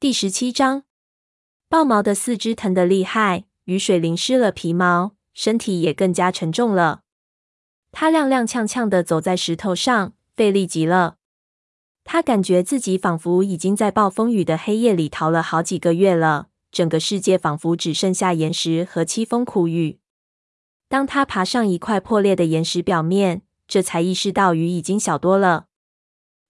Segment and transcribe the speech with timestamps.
[0.00, 0.84] 第十七章，
[1.68, 7.02] 豹毛的四肢疼得厉害，雨水淋湿了皮毛，身体也更加沉重了。
[7.92, 11.18] 他踉踉跄跄地走在石头上，费力极了。
[12.02, 19.98] 他感觉自己仿佛已经在暴风雨的黑夜里逃了好几个月了，整个世界仿佛只剩下岩石和凄风苦雨。
[20.88, 25.66] 当他爬上一块破裂的岩石表面，这才意识到雨已经小多了。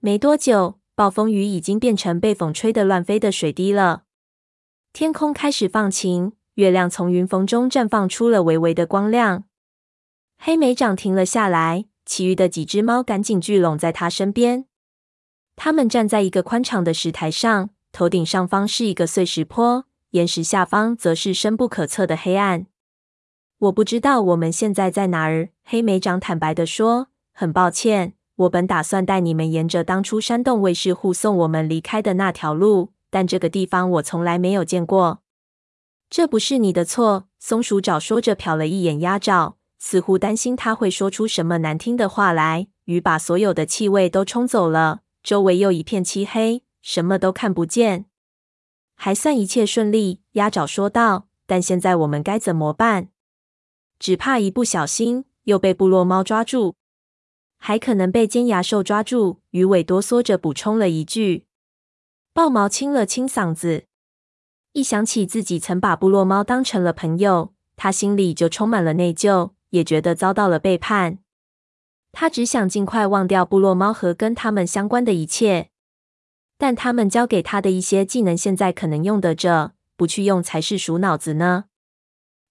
[0.00, 4.04] 没多久，暴风雨已经变成被风吹得乱飞的水滴了。
[4.92, 9.44] 天空开始放晴，月亮从云缝中绽放出了微微的光亮。
[10.38, 14.66] 黑莓长停了下来，其余的几只猫赶紧聚拢在他身边。
[15.56, 22.66] 他们站在一个宽敞的石台上，头顶上方是一个碎石坡，岩石下方则是深不可测的黑暗。
[23.58, 25.48] 我不知道我们现在在哪儿。
[25.64, 35.20] 黑莓长坦白地说：“很抱歉，我本打算带你们沿着当初山洞卫士护送我们离开的那条路，但这个地方我从来没有见过。”
[36.10, 37.28] 这不是你的错。
[37.38, 42.68] 松鼠爪说着，瞟了一眼鸭爪，似乎担心他会说出什么难听的话来。
[42.84, 45.00] 雨把所有的气味都冲走了。
[45.22, 48.06] 周围又一片漆黑，什么都看不见。
[48.94, 51.26] 还算一切顺利，鸭爪说道。
[51.46, 53.08] 但现在我们该怎么办？
[53.98, 56.76] 只怕一不小心又被部落猫抓住，
[57.66, 59.40] 还可能被尖牙兽抓住。
[59.52, 61.46] 鱼尾哆嗦着补充了一句。
[62.34, 63.86] 豹毛清了清嗓子，
[64.72, 71.20] 一想起自己曾把部落猫当成了朋友，他心里就充满了内疚，也觉得遭到了背叛。
[72.12, 75.70] 他只想尽快忘掉部落猫和跟他们相关的一切，
[76.58, 81.64] 但他们教给他的一些技能现在可能用得着，不去用才是鼠脑子呢。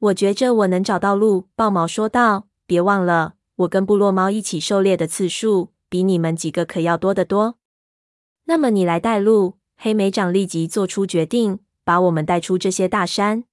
[0.00, 2.48] 我觉着我能找到路，豹毛说道。
[2.66, 7.58] 别忘了，我跟部落猫一起狩猎的次数比你们几个可要多得多。
[8.44, 9.58] 那么你来带路。
[9.80, 13.44] 黑莓长立即做出决定，把我们带出这些大山。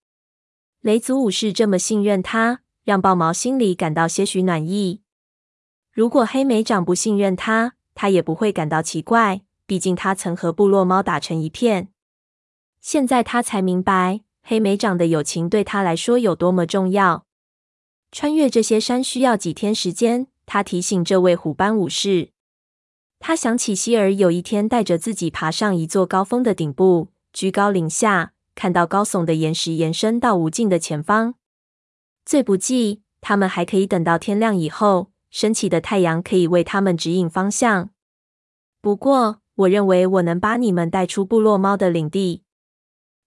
[0.81, 5.01] 雷族武士这么信任他，让豹毛心里感到些许暖意。
[5.91, 9.41] 如果黑莓长不信任他，他也不会感到奇怪。
[9.67, 11.89] 毕竟他曾和部落猫打成一片。
[12.81, 17.25] 现在他才明白，黑莓长的友情对他来说有多么重要。
[18.15, 20.27] 穿越这些山需要几天时间？
[20.45, 22.29] 他提醒这位虎斑武士。
[23.19, 31.35] 他想起希尔有一天带着自己爬上一座高峰的顶部，居高临下，看到高耸的岩石延伸到无尽的前方。
[32.25, 35.11] 最不济，他们还可以等到天亮以后。
[35.29, 37.89] 升起的太阳可以为他们指引方向。
[38.79, 42.43] 不过，我认为我能把你们带出部落猫的领地，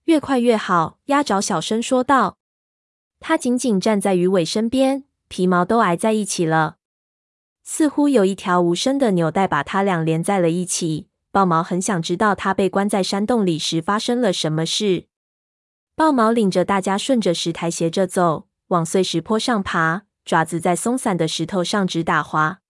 [0.05, 0.99] 越快越好。
[1.07, 2.38] 鸭爪小声说道。
[3.21, 6.77] 他紧紧站在鱼尾身边，皮毛都挨在一起了，
[7.63, 11.09] 似乎有一条无声的纽带把他俩连在了一起。
[11.31, 15.07] 豹毛很想知道他被关在山洞里时发生了什么事。
[15.95, 20.05] 豹毛领着大家顺着石台斜着走，往碎石坡上爬。
[20.25, 22.61] 爪子在松散的石头上直打滑。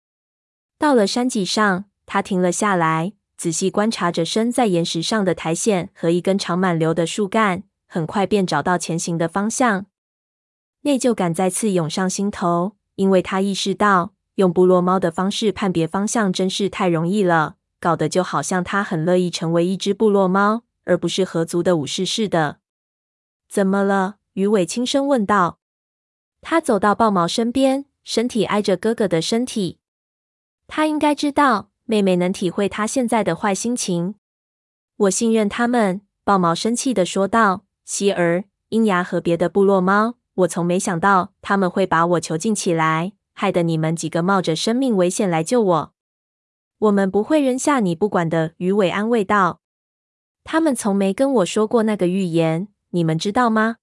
[0.78, 7.64] 到了山脊上，他停了下来，仔细观察着身在岩石上的苔藓和一根长满瘤的树干。
[7.88, 9.86] 很快便找到前行的方向。
[10.88, 22.60] 内疚感再次涌上心头，因为他意识到用部落猫的方式判别方向真是太容易了，搞得就好像他很乐意成为一只部落猫，而不是合族的武士似的。
[23.50, 24.16] 怎么了？
[24.32, 25.58] 鱼尾轻声问道。
[26.40, 29.80] 他走到豹毛身边，身体挨着哥哥的身体。
[30.66, 34.14] 他应该知道妹妹能体会他现在的坏心情。
[34.96, 36.00] 我信任他们。
[36.24, 45.94] 豹毛生气的说道：“希儿、鹰牙和别的部落猫，我从没想到他们会把我囚禁起来，害得你们几个冒着生命危险来救我。
[46.78, 49.60] 我们不会扔下你不管的。”鱼尾安慰道
[50.44, 53.78] ：“他们从没跟我说过那个预言，你们知道吗？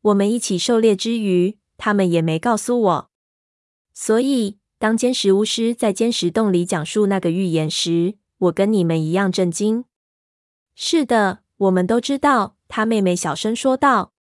[0.00, 3.10] 我们一起狩猎之余。”他们也没告诉我，
[3.92, 9.84] 所以当尖石巫师在尖石洞里讲述那个预言时，我跟你们一样震惊。
[10.74, 12.56] 是的，我们都知道。
[12.66, 14.14] 他妹妹小声说道。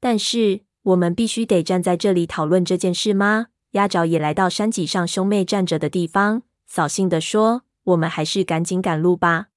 [0.00, 3.48] 但是我们必须得站在这里讨论这件事吗？
[3.72, 9.48] 鸭爪也来到山脊上兄妹站着的地方，扫兴地说：“我们还是赶紧赶路吧。”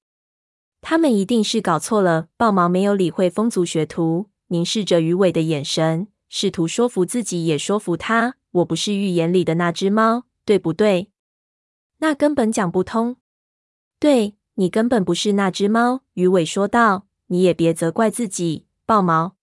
[0.81, 2.27] 他们一定是搞错了。
[2.35, 6.07] 豹毛没有理会风族学徒凝视着鱼尾的眼神。
[6.27, 8.35] 试图说服自己，也说服他。
[8.51, 11.09] 我不是预言里的那只猫，对不对？
[11.99, 13.15] 那根本讲不通。
[13.99, 16.01] 对，你根本不是那只猫。
[16.15, 17.05] 鱼尾说道。
[17.27, 19.35] 你也别责怪自己，豹毛。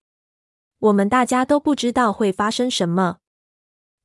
[0.81, 3.17] 我们大家都不知道会发生什么。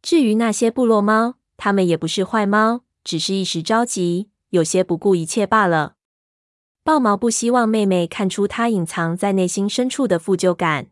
[0.02, 5.94] 至于那些部落猫，他们也不是坏猫，只是一时着急，有些不顾一切罢了。
[6.84, 10.88] 豹毛不希望妹妹看出他隐藏在内心深处的负疚感。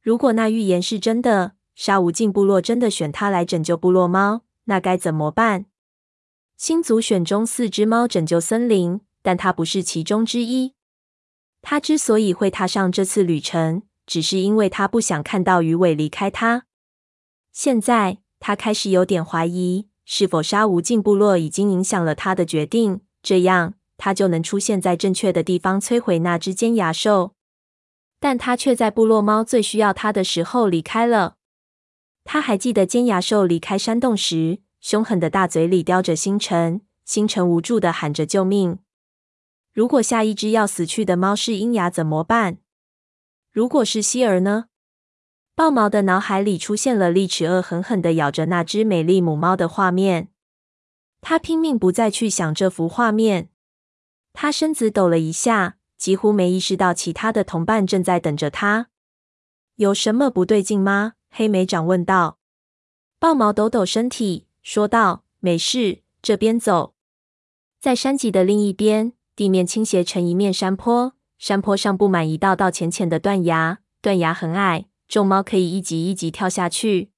[0.00, 5.66] 如果那预言是真的，沙无尽部落真的选他来拯救部落猫，那该怎么办？
[6.56, 10.72] 星族选中四只猫拯救森林，但他不是其中之一。
[11.60, 16.64] 他之所以会踏上这次旅程，只是因为他不想看到鱼尾离开他。
[17.52, 23.74] 现在，他开始有点怀疑，是否杀无尽部落已经影响了他的决定，这样。
[23.98, 27.32] 他就能出现在正确的地方，摧毁那只尖牙兽。
[28.20, 31.36] 但他却在部落猫最需要他的时候离开了。
[32.22, 38.78] 他还记得尖牙兽离开山洞时，凶狠的大嘴里叼着星辰，星辰无助的喊着救命。
[39.72, 42.58] 如果下一只要死去的猫是鹰牙怎么办？
[43.56, 44.66] 如果是希儿呢？
[45.54, 50.28] 豹毛的脑海里出现了利齿恶狠狠的咬着那只美丽母猫的画面。
[51.22, 53.48] 他拼命不再去想这幅画面。
[54.34, 58.88] 他身子抖了一下，几乎没意识到其他的同伴正在等着他。
[59.76, 61.14] 有什么不对劲吗？
[61.30, 62.38] 黑莓长问道。
[63.18, 66.92] 豹毛抖抖身体，说道：“没事，这边走。”
[67.80, 77.10] 在山脊的另一边，地面倾斜成一面山坡，山坡上布满一道道浅浅的断崖，断崖很矮，众猫可以一级一级跳下去。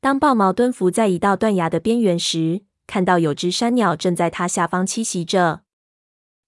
[0.00, 5.62] 当豹毛蹲伏在一道断崖的边缘时，看到有只山鸟正在它下方栖息着。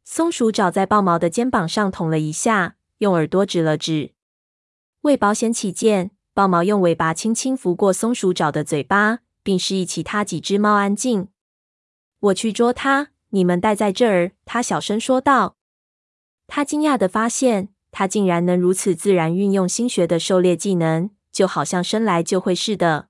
[0.04, 4.12] 松鼠爪在豹毛的肩膀上捅了一下，用耳朵指了指。
[5.02, 11.28] 为保险起见，豹毛用尾巴轻轻拂过松鼠爪的嘴巴，并示意其他几只猫安静。
[12.18, 14.32] 我去捉它，你们待在这儿。
[14.44, 15.56] 他小声说道。
[16.52, 23.06] 他惊讶地发现，他竟然能如此自然运用新学的狩猎技能，就好像生来就会似的。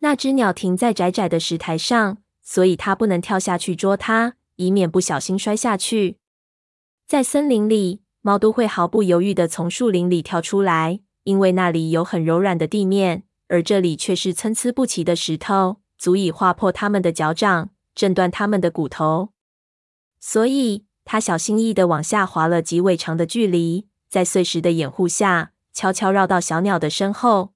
[0.00, 4.34] 那只鸟停在窄窄的石台上，所以他不能跳下去捉它。
[4.56, 6.18] 以免不小心摔下去。
[7.06, 19.30] 在森林里，猫都会毫不犹豫地从树林里跳出来，因为那里有很柔软的地面，而这里却是参差不齐的石头，足以划破它们的脚掌，震断它们的骨头。
[20.20, 27.52] 所以，它小心翼翼地往下滑了几尾长的距离，在碎石的掩护下，悄悄绕到小鸟的身后。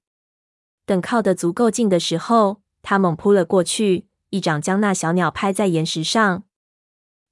[0.85, 6.43] 等靠得足够近的时候，它猛扑了过去，一掌将那小鸟拍在岩石上。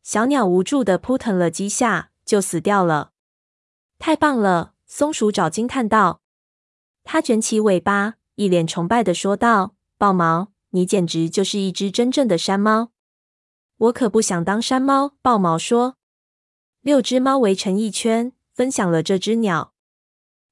[0.04, 3.12] 小鸟无助地扑腾了几下，就死掉了。
[3.98, 4.74] 太棒了！
[4.86, 6.22] 松鼠爪惊叹道。
[7.04, 12.92] 它卷起尾巴，一脸崇拜地说道：“豹毛，你简直就是一只真正的山猫。”
[13.78, 15.14] 我可不想当山猫。
[15.22, 15.98] 豹毛说。
[16.86, 19.74] 六只猫围成一圈，分享了这只鸟。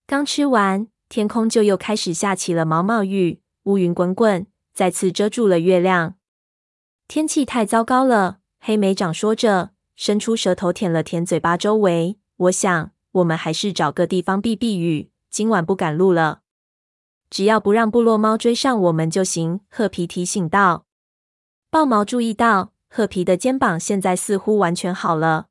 [0.07, 6.15] 刚吃完，天空就又开始下起了毛毛雨，乌云滚滚，再次遮住了月亮。
[7.07, 8.39] 天气太糟糕了。
[8.59, 12.17] 黑莓长说着，伸出舌头舔了舔嘴巴周围。
[12.37, 16.41] 我想，我们还是找个地方避避雨，今晚不赶路了。
[17.29, 19.59] 只要不让部落猫追上我们就行。
[19.69, 20.87] 褐皮提醒道。
[21.69, 25.49] 豹毛注意到，褐皮的肩膀现在似乎完全好了。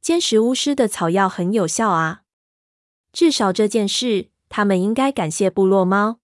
[0.00, 2.22] 尖石巫师的草药很有效啊！
[3.12, 6.20] 至少这件事，他们应该感谢部落猫。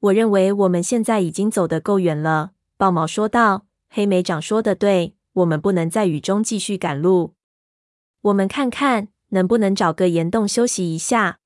[0.00, 2.52] 我认为我们现在已经走得够远了。
[2.76, 3.66] 豹毛说道。
[3.94, 7.34] 黑莓长说的对，我们不能在雨中继续赶路。
[8.22, 11.40] 我们看看能不能找个岩洞休息一下。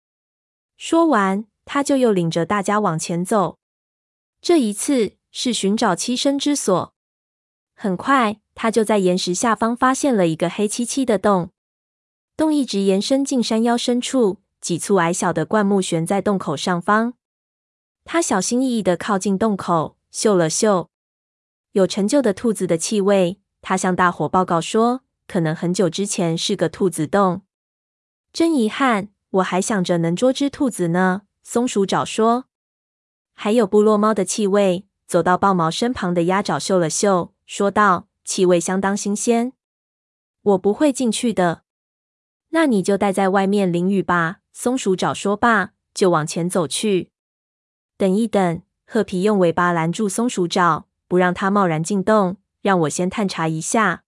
[0.76, 3.59] 说完，他就又领着大家往前走。
[4.40, 6.94] 这一次是寻找栖身之所。
[7.75, 11.50] 很快，他就在岩石下方发现了一个黑漆漆的洞。
[12.36, 17.14] 洞一直延伸进山腰深处，几簇矮小的灌木悬在洞口上方。
[18.04, 20.88] 他小心翼翼地靠近洞口，嗅了嗅。
[21.72, 27.42] 有陈旧的兔子的气味，他向大伙报告说：“可能很久之前是个兔子洞。”
[28.32, 31.22] 真遗憾，我还想着能捉只兔子呢。
[31.42, 32.46] 松鼠爪说
[33.34, 39.54] ：“还有部落猫的气味。”走到豹毛身旁的鸭爪嗅了嗅，说道：“气味相当新鲜。”
[40.42, 41.62] 我不会进去的。
[42.50, 44.40] 那你就待在外面淋雨吧。
[44.52, 47.11] 松鼠爪说罢，就往前走去。
[47.97, 50.87] 等一等，褐皮用尾巴拦住松鼠爪。
[51.09, 54.02] 不让他贸然进洞，让我先探查一下。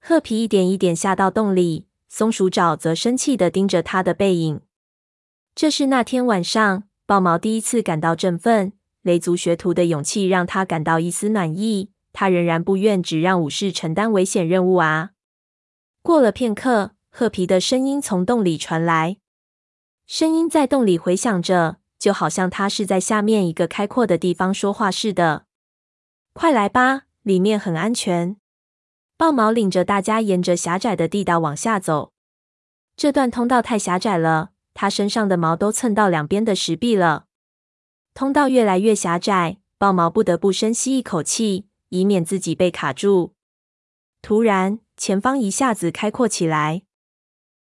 [0.00, 4.62] 褐皮一点一点下到洞里，松鼠爪则生气的盯着他的背影。
[5.54, 8.72] 这是那天晚上，豹毛第一次感到振奋。
[9.02, 11.90] 雷族学徒的勇气让他感到一丝暖意。
[12.18, 15.10] 他仍然不愿只让武士承担危险任务啊。
[16.00, 19.18] 过了片刻，褐皮的声音从洞里传来，
[20.06, 25.44] 声音在洞里回响着，就好像他是在下面一个开阔的地方说话似的。
[26.32, 28.38] 快来吧，里面很安全。
[29.18, 32.14] 豹毛领着大家沿着狭窄的地道往下走。
[32.96, 37.26] 这段通道太狭窄了，他身上的毛都蹭到两边的石壁了。
[38.14, 43.34] 通道越来越狭窄，豹毛不得不深吸一口气，以免自己被卡住。
[44.22, 46.82] 突然，前方一下子开阔起来。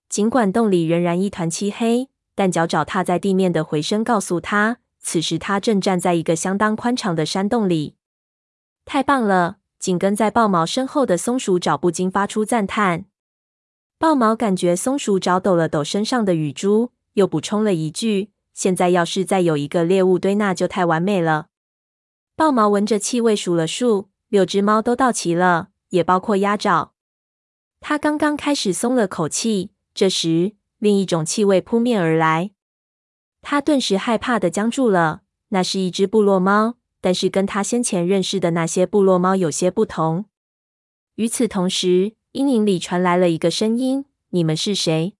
[0.08, 7.96] 尽管洞里仍然一团漆黑，但脚爪踏在地面的回声告诉他，此时他正站在一个相当宽敞的山洞里。
[8.84, 9.58] 太棒了！
[9.78, 13.04] 紧跟在豹毛身后的松鼠爪不禁发出赞叹。
[13.98, 21.48] 豹毛感觉松鼠爪抖了抖身上的雨珠，又补充了一句：“现在要是再有一个猎物堆，那就太完美了。”
[22.36, 26.92] 豹毛闻着气味数了数，六只猫都到齐了，也包括鸭爪。
[27.80, 32.50] 他刚刚开始松了口气，这时另一种气味扑面而来，
[33.40, 35.22] 他顿时害怕的僵住了。
[35.48, 36.76] 那是一只部落猫。
[37.00, 40.24] 但是跟他先前认识的那些部落猫有些不同。
[41.14, 45.14] 与此同时，阴影里传来了一个声音：“你们是谁？”